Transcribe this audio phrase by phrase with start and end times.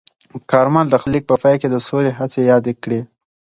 [0.51, 2.99] کارمل د خپل لیک په پای کې د سولې هڅې یادې کړې.